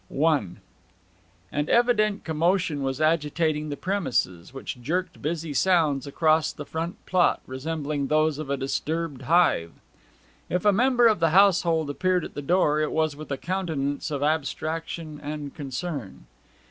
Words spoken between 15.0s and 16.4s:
and concern.